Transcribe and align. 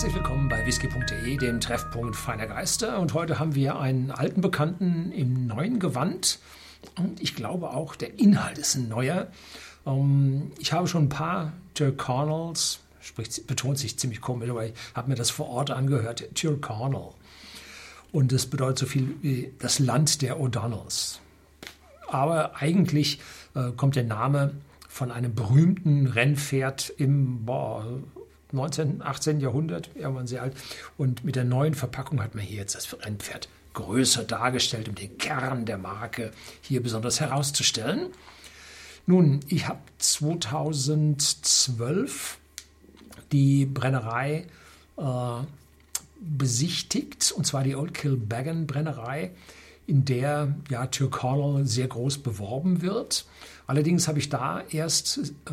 Herzlich 0.00 0.16
willkommen 0.16 0.48
bei 0.48 0.64
whisky.de, 0.64 1.36
dem 1.36 1.60
Treffpunkt 1.60 2.16
feiner 2.16 2.46
Geister. 2.46 3.00
Und 3.00 3.12
heute 3.12 3.38
haben 3.38 3.54
wir 3.54 3.78
einen 3.78 4.10
alten 4.10 4.40
Bekannten 4.40 5.12
im 5.12 5.46
neuen 5.46 5.78
Gewand. 5.78 6.38
Und 6.96 7.20
ich 7.20 7.34
glaube 7.34 7.68
auch, 7.68 7.96
der 7.96 8.18
Inhalt 8.18 8.56
ist 8.56 8.76
ein 8.76 8.88
neuer. 8.88 9.26
Ähm, 9.84 10.52
ich 10.58 10.72
habe 10.72 10.88
schon 10.88 11.04
ein 11.04 11.08
paar 11.10 11.52
Tyrconnells, 11.74 12.80
spricht, 13.02 13.46
betont 13.46 13.76
sich 13.76 13.98
ziemlich 13.98 14.22
komisch, 14.22 14.48
aber 14.48 14.64
ich 14.64 14.72
habe 14.94 15.10
mir 15.10 15.16
das 15.16 15.28
vor 15.28 15.50
Ort 15.50 15.70
angehört, 15.70 16.34
Tyrconnell. 16.34 17.10
Und 18.10 18.32
das 18.32 18.46
bedeutet 18.46 18.78
so 18.78 18.86
viel 18.86 19.14
wie 19.20 19.52
das 19.58 19.80
Land 19.80 20.22
der 20.22 20.40
O'Donnells. 20.40 21.18
Aber 22.08 22.56
eigentlich 22.56 23.20
äh, 23.54 23.72
kommt 23.72 23.96
der 23.96 24.04
Name 24.04 24.54
von 24.88 25.10
einem 25.10 25.34
berühmten 25.34 26.06
Rennpferd 26.06 26.88
im 26.96 27.44
boah, 27.44 27.84
19., 28.52 29.02
18. 29.02 29.40
Jahrhundert, 29.40 29.90
irgendwann 29.94 30.26
sehr 30.26 30.42
alt. 30.42 30.54
Und 30.96 31.24
mit 31.24 31.36
der 31.36 31.44
neuen 31.44 31.74
Verpackung 31.74 32.22
hat 32.22 32.34
man 32.34 32.44
hier 32.44 32.58
jetzt 32.58 32.74
das 32.74 32.96
Rennpferd 33.04 33.48
größer 33.74 34.24
dargestellt, 34.24 34.88
um 34.88 34.94
den 34.94 35.18
Kern 35.18 35.64
der 35.64 35.78
Marke 35.78 36.32
hier 36.60 36.82
besonders 36.82 37.20
herauszustellen. 37.20 38.08
Nun, 39.06 39.40
ich 39.48 39.68
habe 39.68 39.78
2012 39.98 42.38
die 43.32 43.66
Brennerei 43.66 44.46
äh, 44.96 45.42
besichtigt, 46.20 47.32
und 47.32 47.46
zwar 47.46 47.64
die 47.64 47.76
Old 47.76 47.94
Kilbeggan 47.94 48.66
Brennerei 48.66 49.30
in 49.90 50.04
der 50.04 50.54
ja 50.70 50.86
Tyrconnell 50.86 51.66
sehr 51.66 51.88
groß 51.88 52.18
beworben 52.18 52.80
wird. 52.80 53.26
Allerdings 53.66 54.06
habe 54.06 54.20
ich 54.20 54.28
da 54.28 54.62
erst 54.70 55.18
äh, 55.18 55.52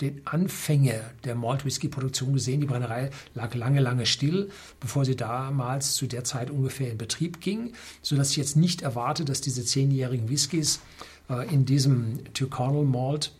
den 0.00 0.22
Anfänge 0.24 1.00
der 1.24 1.34
Malt 1.34 1.64
Whisky 1.64 1.88
Produktion 1.88 2.32
gesehen. 2.32 2.60
Die 2.60 2.68
Brennerei 2.68 3.10
lag 3.34 3.52
lange, 3.54 3.80
lange 3.80 4.06
still, 4.06 4.50
bevor 4.78 5.04
sie 5.04 5.16
damals 5.16 5.94
zu 5.94 6.06
der 6.06 6.22
Zeit 6.22 6.50
ungefähr 6.50 6.90
in 6.90 6.98
Betrieb 6.98 7.40
ging, 7.40 7.72
sodass 8.00 8.30
ich 8.30 8.36
jetzt 8.36 8.56
nicht 8.56 8.82
erwarte, 8.82 9.24
dass 9.24 9.40
diese 9.40 9.64
zehnjährigen 9.64 10.28
Whiskys 10.28 10.80
äh, 11.28 11.52
in 11.52 11.64
diesem 11.64 12.32
Tyrconnell 12.32 12.84
Malt 12.84 13.32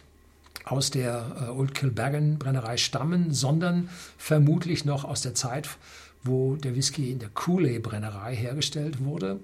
aus 0.64 0.90
der 0.90 1.46
äh, 1.46 1.50
Old 1.50 1.76
Kilbeggan 1.76 2.38
Brennerei 2.38 2.76
stammen, 2.76 3.32
sondern 3.32 3.88
vermutlich 4.18 4.84
noch 4.84 5.04
aus 5.04 5.20
der 5.20 5.34
Zeit, 5.34 5.68
wo 6.24 6.56
der 6.56 6.74
Whisky 6.74 7.12
in 7.12 7.20
der 7.20 7.28
Cooley 7.28 7.78
Brennerei 7.78 8.34
hergestellt 8.34 9.04
wurde. 9.04 9.38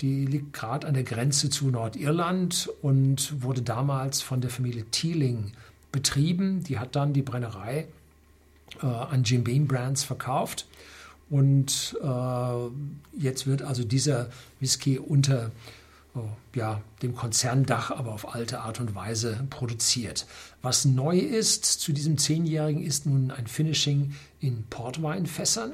Die 0.00 0.24
liegt 0.24 0.52
gerade 0.52 0.86
an 0.86 0.94
der 0.94 1.02
Grenze 1.02 1.50
zu 1.50 1.68
Nordirland 1.68 2.70
und 2.80 3.42
wurde 3.42 3.62
damals 3.62 4.22
von 4.22 4.40
der 4.40 4.50
Familie 4.50 4.84
Teeling 4.90 5.52
betrieben. 5.92 6.64
Die 6.64 6.78
hat 6.78 6.96
dann 6.96 7.12
die 7.12 7.22
Brennerei 7.22 7.86
äh, 8.82 8.86
an 8.86 9.24
Jim 9.24 9.44
Beam 9.44 9.66
Brands 9.66 10.02
verkauft. 10.04 10.66
Und 11.28 11.96
äh, 12.02 13.18
jetzt 13.22 13.46
wird 13.46 13.62
also 13.62 13.84
dieser 13.84 14.30
Whisky 14.58 14.98
unter 14.98 15.52
oh, 16.14 16.24
ja, 16.54 16.80
dem 17.02 17.14
Konzerndach, 17.14 17.90
aber 17.90 18.12
auf 18.12 18.34
alte 18.34 18.60
Art 18.60 18.80
und 18.80 18.94
Weise 18.94 19.46
produziert. 19.50 20.26
Was 20.62 20.84
neu 20.84 21.18
ist 21.18 21.64
zu 21.64 21.92
diesem 21.92 22.18
Zehnjährigen 22.18 22.82
ist 22.82 23.06
nun 23.06 23.30
ein 23.30 23.46
Finishing 23.46 24.14
in 24.40 24.64
Portweinfässern 24.70 25.72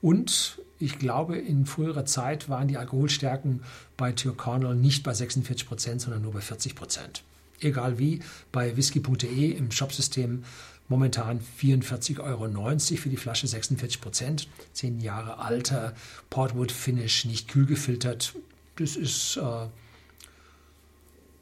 und 0.00 0.60
ich 0.78 0.98
glaube, 0.98 1.36
in 1.36 1.66
früherer 1.66 2.04
Zeit 2.04 2.48
waren 2.48 2.68
die 2.68 2.76
Alkoholstärken 2.76 3.62
bei 3.96 4.12
Tyrconnell 4.12 4.76
nicht 4.76 5.02
bei 5.02 5.12
46 5.12 5.66
Prozent, 5.66 6.00
sondern 6.00 6.22
nur 6.22 6.32
bei 6.32 6.40
40 6.40 6.76
Prozent. 6.76 7.22
Egal 7.60 7.98
wie, 7.98 8.20
bei 8.52 8.76
whisky.de 8.76 9.50
im 9.50 9.72
Shopsystem 9.72 10.44
momentan 10.88 11.40
44,90 11.60 12.20
Euro 12.20 12.78
für 12.78 13.08
die 13.08 13.16
Flasche, 13.16 13.46
46 13.46 14.00
Prozent, 14.00 14.48
10 14.72 15.00
Jahre 15.00 15.38
alter 15.38 15.94
Portwood 16.30 16.72
Finish, 16.72 17.24
nicht 17.24 17.48
kühl 17.48 17.66
gefiltert. 17.66 18.34
Das 18.76 18.96
ist 18.96 19.36
äh, 19.36 19.66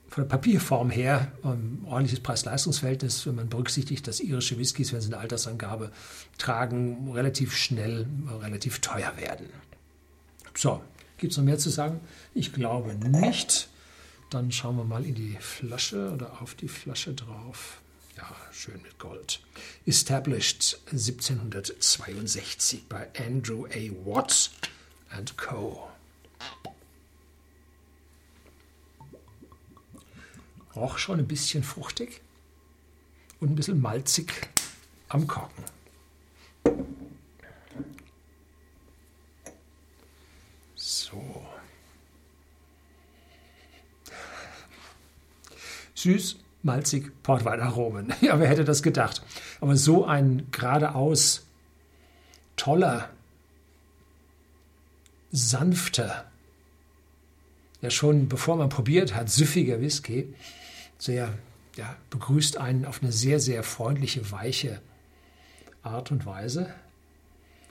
von 0.08 0.24
der 0.24 0.28
Papierform 0.28 0.90
her 0.90 1.32
ein 1.42 1.82
ordentliches 1.84 2.20
Preis-Leistungs-Verhältnis, 2.20 3.26
wenn 3.26 3.34
man 3.34 3.48
berücksichtigt, 3.48 4.06
dass 4.06 4.20
irische 4.20 4.58
Whiskys, 4.58 4.92
wenn 4.92 5.00
sie 5.00 5.08
eine 5.08 5.18
Altersangabe 5.18 5.90
tragen, 6.38 7.10
relativ 7.12 7.54
schnell 7.54 8.06
relativ 8.40 8.80
teuer 8.80 9.16
werden. 9.16 9.48
So, 10.54 10.82
gibt 11.18 11.32
es 11.32 11.36
noch 11.36 11.44
mehr 11.44 11.58
zu 11.58 11.70
sagen? 11.70 12.00
Ich 12.34 12.52
glaube 12.52 12.94
nicht. 12.94 13.68
Dann 14.30 14.50
schauen 14.50 14.76
wir 14.76 14.84
mal 14.84 15.04
in 15.04 15.14
die 15.14 15.36
Flasche 15.40 16.12
oder 16.12 16.40
auf 16.40 16.54
die 16.54 16.68
Flasche 16.68 17.14
drauf. 17.14 17.80
Ja, 18.16 18.34
schön 18.50 18.80
mit 18.82 18.98
Gold. 18.98 19.40
Established 19.84 20.80
1762 20.86 22.88
bei 22.88 23.08
Andrew 23.18 23.66
A. 23.66 23.90
Watts 24.04 24.52
and 25.10 25.36
Co. 25.36 25.88
roch 30.76 30.98
schon 30.98 31.18
ein 31.18 31.26
bisschen 31.26 31.62
fruchtig 31.64 32.20
und 33.40 33.50
ein 33.50 33.56
bisschen 33.56 33.80
malzig 33.80 34.32
am 35.08 35.26
Korken. 35.26 35.64
So. 40.74 41.46
Süß, 45.94 46.36
malzig, 46.62 47.10
Portweinaromen. 47.22 48.12
Ja, 48.20 48.38
wer 48.38 48.48
hätte 48.48 48.64
das 48.64 48.82
gedacht? 48.82 49.22
Aber 49.60 49.76
so 49.76 50.04
ein 50.04 50.46
geradeaus 50.50 51.46
toller, 52.56 53.10
sanfter, 55.32 56.30
ja 57.80 57.90
schon 57.90 58.28
bevor 58.28 58.56
man 58.56 58.68
probiert 58.68 59.14
hat, 59.14 59.30
süffiger 59.30 59.80
Whisky, 59.80 60.34
sehr, 60.98 61.34
ja, 61.76 61.96
begrüßt 62.10 62.56
einen 62.56 62.84
auf 62.84 63.02
eine 63.02 63.12
sehr, 63.12 63.40
sehr 63.40 63.62
freundliche, 63.62 64.30
weiche 64.30 64.80
Art 65.82 66.10
und 66.10 66.26
Weise. 66.26 66.72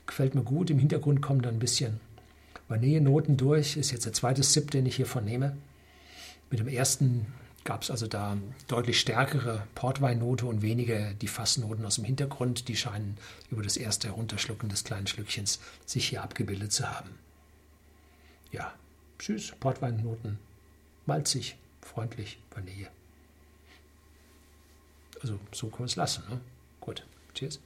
Gefällt 0.06 0.36
mir 0.36 0.44
gut. 0.44 0.69
Im 0.69 0.80
Hintergrund 0.80 1.22
kommen 1.22 1.41
dann 1.41 1.56
ein 1.56 1.59
bisschen 1.59 2.00
Vanillenoten 2.68 3.38
durch. 3.38 3.78
Ist 3.78 3.91
jetzt 3.91 4.06
der 4.06 4.14
zweite 4.14 4.44
Sip, 4.44 4.72
den 4.72 4.85
ich 4.85 4.96
hier 4.96 5.06
vernehme. 5.06 5.58
Mit 6.50 6.59
dem 6.59 6.68
ersten 6.68 7.25
gab 7.64 7.81
es 7.81 7.90
also 7.90 8.06
da 8.06 8.38
deutlich 8.68 9.00
stärkere 9.00 9.64
Portweinnote 9.74 10.46
und 10.46 10.62
weniger 10.62 11.14
die 11.16 11.28
Fassnoten 11.28 11.84
aus 11.85 11.96
dem 11.96 12.06
Hintergrund. 12.06 12.68
Die 12.68 12.75
scheinen 12.75 13.18
über 13.50 13.64
das 13.64 13.75
erste 13.75 14.08
Herunterschlucken 14.09 14.69
des 14.69 14.84
kleinen 14.84 15.08
Schlückchens 15.08 15.59
sich 15.85 16.08
hier 16.08 16.24
abgebildet 16.24 16.72
zu 16.72 16.88
haben. 16.88 17.09
Ja, 18.52 18.74
süß, 19.19 19.53
Portweinnoten, 19.59 20.38
malzig, 21.08 21.58
freundlich, 21.81 22.38
Vanille. 22.53 22.88
Also 25.25 25.40
so 25.52 25.69
kann 25.69 25.80
man 25.80 25.86
es 25.88 25.96
lassen. 25.96 26.24
Ne? 26.30 26.40
Gut, 26.80 27.03
cheers. 27.34 27.59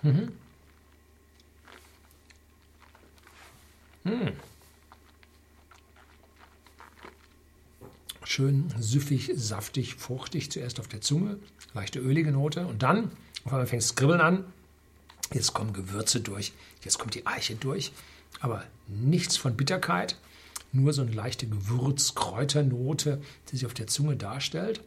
Mhm. 0.00 0.32
Hm. 4.04 4.32
Schön 8.24 8.72
süffig, 8.80 9.30
saftig, 9.34 9.96
fruchtig, 9.96 10.50
zuerst 10.50 10.80
auf 10.80 10.88
der 10.88 11.02
Zunge, 11.02 11.38
leichte 11.74 11.98
ölige 11.98 12.32
Note 12.32 12.66
und 12.66 12.82
dann 12.82 13.12
auf 13.44 13.52
einmal 13.52 13.66
fängt 13.66 13.82
es 13.82 13.94
kribbeln 13.94 14.22
an. 14.22 14.50
Jetzt 15.34 15.52
kommen 15.52 15.74
Gewürze 15.74 16.22
durch, 16.22 16.54
jetzt 16.82 16.98
kommt 16.98 17.14
die 17.14 17.26
Eiche 17.26 17.56
durch, 17.56 17.92
aber 18.40 18.64
nichts 18.88 19.36
von 19.36 19.54
Bitterkeit 19.54 20.16
nur 20.72 20.92
so 20.92 21.02
eine 21.02 21.12
leichte 21.12 21.46
Gewürz-Kräuternote, 21.46 23.20
die 23.48 23.56
sich 23.56 23.66
auf 23.66 23.74
der 23.74 23.86
Zunge 23.86 24.16
darstellt. 24.16 24.82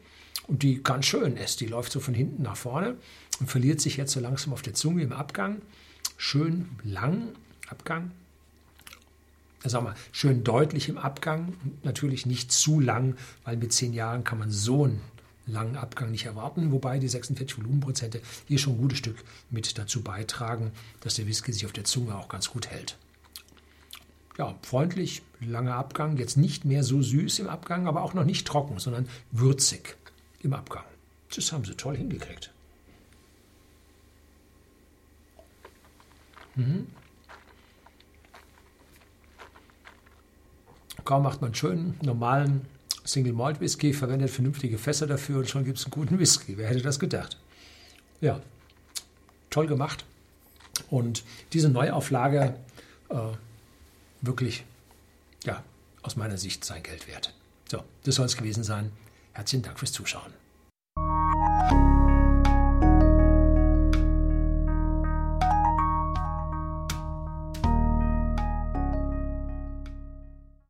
Und 0.48 0.64
die 0.64 0.84
ganz 0.84 1.06
schön 1.06 1.38
ist. 1.38 1.62
Die 1.62 1.66
läuft 1.66 1.92
so 1.92 2.00
von 2.00 2.14
hinten 2.14 2.44
nach 2.44 2.58
vorne 2.58 2.96
und 3.40 3.50
verliert 3.50 3.82
sich 3.82 3.98
jetzt 3.98 4.12
so 4.12 4.20
langsam 4.20 4.54
auf 4.54 4.62
der 4.62 4.74
Zunge 4.74 5.02
im 5.02 5.14
Abgang. 5.14 5.62
Schön 6.18 6.70
lang 6.84 7.30
Abgang. 7.68 8.12
Sag 9.64 9.84
mal, 9.84 9.96
schön 10.12 10.44
deutlich 10.44 10.90
im 10.90 11.00
Abgang. 11.00 11.54
Natürlich 11.82 12.28
nicht 12.28 12.52
zu 12.52 12.80
lang, 12.80 13.16
weil 13.44 13.58
mit 13.58 13.74
zehn 13.74 13.94
Jahren 13.94 14.24
kann 14.24 14.38
man 14.38 14.52
so 14.52 14.84
einen 14.84 15.02
langen 15.48 15.78
Abgang 15.78 16.12
nicht 16.12 16.26
erwarten. 16.26 16.72
Wobei 16.72 17.00
die 17.00 17.08
46 17.08 17.58
Volumenprozente 17.58 18.22
hier 18.48 18.60
schon 18.60 18.74
ein 18.74 18.82
gutes 18.82 19.00
Stück 19.00 19.18
mit 19.50 19.80
dazu 19.80 20.02
beitragen, 20.02 20.72
dass 21.02 21.16
der 21.16 21.26
Whisky 21.26 21.54
sich 21.54 21.66
auf 21.66 21.74
der 21.74 21.86
Zunge 21.86 22.16
auch 22.16 22.30
ganz 22.30 22.52
gut 22.52 22.68
hält 22.68 22.98
ja, 24.38 24.56
freundlich, 24.62 25.22
langer 25.40 25.76
Abgang, 25.76 26.18
jetzt 26.18 26.38
nicht 26.38 26.66
mehr 26.66 26.84
so 26.84 27.02
süß 27.02 27.40
im 27.40 27.48
Abgang, 27.48 27.88
aber 27.88 28.04
auch 28.04 28.14
noch 28.14 28.26
nicht 28.26 28.46
trocken, 28.48 28.80
sondern 28.80 29.08
würzig 29.32 29.96
im 30.42 30.54
Abgang. 30.54 30.84
Das 31.34 31.52
haben 31.52 31.66
sie 31.66 31.76
toll 31.76 31.98
hingekriegt. 31.98 32.52
Mhm. 36.56 36.88
Kaum 41.04 41.24
macht 41.24 41.42
man 41.42 41.54
schönen, 41.54 41.98
normalen 42.02 42.66
Single 43.04 43.34
Malt 43.34 43.60
Whisky, 43.60 43.94
verwendet 43.94 44.32
vernünftige 44.32 44.78
Fässer 44.78 45.06
dafür 45.06 45.40
und 45.40 45.50
schon 45.50 45.64
gibt 45.64 45.78
es 45.78 45.86
einen 45.86 45.92
guten 45.92 46.20
Whisky. 46.20 46.58
Wer 46.58 46.68
hätte 46.68 46.82
das 46.82 47.00
gedacht? 47.00 47.38
Ja, 48.22 48.42
toll 49.50 49.68
gemacht. 49.68 50.04
Und 50.90 51.24
diese 51.54 51.70
Neuauflage 51.70 52.56
äh, 53.10 53.16
wirklich, 54.26 54.66
ja, 55.44 55.64
aus 56.02 56.16
meiner 56.16 56.38
Sicht 56.38 56.64
sein 56.64 56.84
Geld 56.84 57.08
wert. 57.08 57.34
So, 57.70 57.84
das 58.04 58.16
soll 58.16 58.26
es 58.26 58.38
gewesen 58.38 58.64
sein. 58.64 58.92
Herzlichen 59.34 59.64
Dank 59.64 59.80
fürs 59.80 59.92
Zuschauen. 59.92 60.34